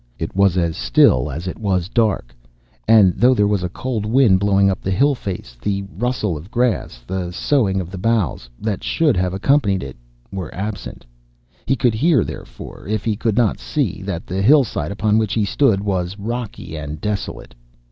It 0.17 0.35
was 0.35 0.57
as 0.57 0.75
still 0.77 1.29
as 1.29 1.45
it 1.45 1.59
was 1.59 1.87
dark, 1.87 2.35
and 2.87 3.13
though 3.15 3.35
there 3.35 3.45
was 3.45 3.61
a 3.61 3.69
cold 3.69 4.03
wind 4.03 4.39
blowing 4.39 4.67
up 4.67 4.81
the 4.81 4.89
hill 4.89 5.13
face, 5.13 5.55
the 5.61 5.83
rustle 5.95 6.35
of 6.35 6.49
grass, 6.49 7.03
the 7.05 7.29
soughing 7.31 7.79
of 7.79 7.91
the 7.91 7.99
boughs 7.99 8.49
that 8.59 8.83
should 8.83 9.15
have 9.15 9.31
accompanied 9.31 9.83
it, 9.83 9.95
were 10.31 10.51
absent. 10.55 11.05
He 11.67 11.75
could 11.75 11.93
hear, 11.93 12.23
therefore, 12.23 12.87
if 12.87 13.05
he 13.05 13.15
could 13.15 13.37
not 13.37 13.59
see, 13.59 14.01
that 14.01 14.25
the 14.25 14.41
hillside 14.41 14.91
upon 14.91 15.19
which 15.19 15.35
he 15.35 15.45
stood 15.45 15.81
was 15.81 16.17
rocky 16.17 16.75
and 16.75 16.99
desolate. 16.99 17.53